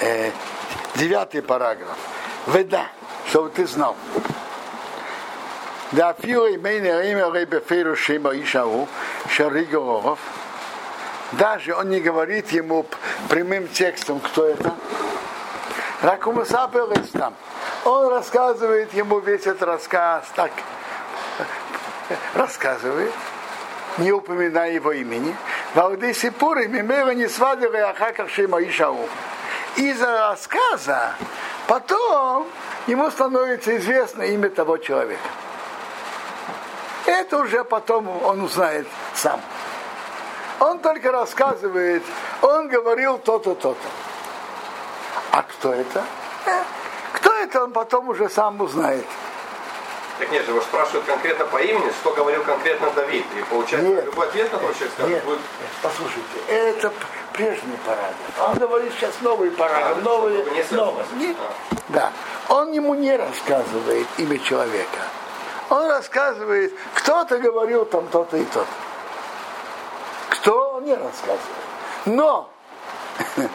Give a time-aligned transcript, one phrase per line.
[0.00, 0.30] Э,
[0.94, 1.96] девятый параграф.
[2.46, 2.86] Веда,
[3.28, 3.96] чтобы ты знал.
[5.92, 8.88] Да фила имейна имя рейбе фейру шима ишау,
[9.28, 10.18] шаригоров.
[11.32, 12.86] Даже он не говорит ему
[13.28, 14.74] прямым текстом, кто это.
[16.02, 17.34] Ракумасапел там.
[17.84, 20.52] Он рассказывает ему весь этот рассказ, так
[22.34, 23.12] рассказывает,
[23.98, 25.34] не упоминая его имени.
[25.74, 29.08] Валды Сипуры, Мимева не свадили Ахаках Шима Ишау.
[29.78, 31.14] Из-за рассказа
[31.68, 32.48] потом
[32.88, 35.28] ему становится известно имя того человека.
[37.06, 39.40] Это уже потом он узнает сам.
[40.58, 42.02] Он только рассказывает,
[42.42, 43.88] он говорил то-то, то-то.
[45.30, 46.04] А кто это?
[46.46, 46.62] Э,
[47.12, 49.06] кто это, он потом уже сам узнает.
[50.18, 53.24] Так нет, его спрашивают конкретно по имени, что говорил конкретно Давид.
[53.38, 54.04] И получается, Нет.
[54.04, 55.38] любой ответ на то, что скажет, Нет, будет...
[55.80, 56.92] послушайте, это
[57.32, 58.50] прежний параграф.
[58.50, 61.04] Он говорит сейчас новый параграф, А, новый, чтобы не новый.
[61.16, 61.36] Не-
[61.88, 62.12] Да.
[62.48, 64.98] Он ему не рассказывает имя человека.
[65.70, 68.66] Он рассказывает, кто-то говорил там то-то и то-то.
[70.30, 71.40] Кто, он не рассказывает.
[72.06, 72.50] Но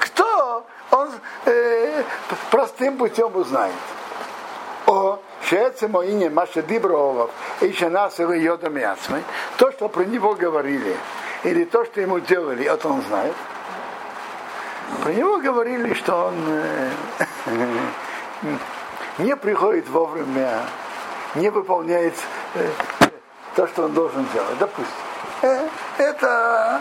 [0.00, 1.10] кто, он
[1.46, 2.02] э,
[2.50, 3.74] простым путем узнает.
[5.50, 9.22] О, Шеце Моине Маша Дибровов и Шанасова Йода Мясмы,
[9.56, 10.96] то, что про него говорили,
[11.44, 13.34] или то, что ему делали, это он знает.
[15.02, 16.34] Про него говорили, что он
[19.18, 20.60] не приходит вовремя,
[21.34, 22.14] не выполняет
[23.56, 24.58] то, что он должен делать.
[24.58, 25.70] Допустим.
[25.98, 26.80] Это,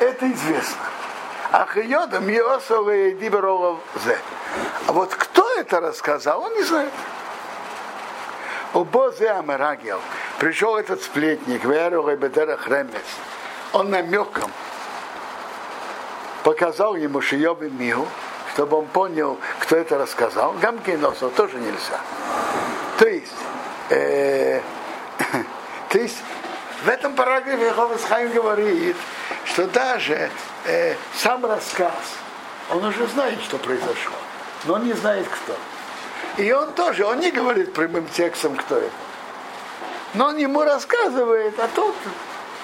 [0.00, 0.82] это известно.
[1.52, 4.18] Ахиодам Йосов и Диберолов Зе.
[4.86, 6.92] А вот кто это рассказал, он не знает.
[8.74, 10.00] У Бозе Амарагел
[10.38, 13.02] пришел этот сплетник, Веру Бедера Хремес.
[13.72, 14.50] Он намеком
[16.46, 18.06] показал ему Шиёбы Миху,
[18.54, 20.52] чтобы он понял, кто это рассказал.
[20.52, 21.98] Гамкиносов тоже нельзя.
[22.98, 23.34] То есть,
[23.90, 24.60] э,
[25.88, 26.18] то есть
[26.84, 28.94] в этом параграфе Ховес говорит,
[29.46, 30.30] что даже
[30.64, 31.94] э, сам рассказ,
[32.70, 34.16] он уже знает, что произошло,
[34.64, 35.56] но он не знает, кто.
[36.42, 38.90] И он тоже, он не говорит прямым текстом, кто это.
[40.14, 41.94] Но он ему рассказывает, а тот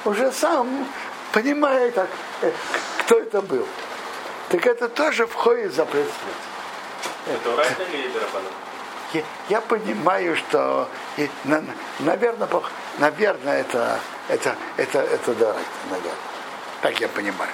[0.05, 0.87] уже сам
[1.33, 2.09] понимает, так,
[2.43, 2.53] э,
[3.01, 3.67] кто это был.
[4.49, 7.39] Так это тоже входит в запрет смерти.
[9.13, 11.65] Я, я понимаю, что, и, на-
[12.01, 12.49] наверное,
[12.99, 15.55] наверное, это, это, это, это да,
[15.91, 16.32] наверное.
[16.83, 17.53] Так я понимаю.